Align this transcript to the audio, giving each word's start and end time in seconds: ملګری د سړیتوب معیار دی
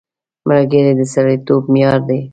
ملګری 0.47 0.93
د 0.99 1.01
سړیتوب 1.13 1.63
معیار 1.73 1.99
دی 2.07 2.19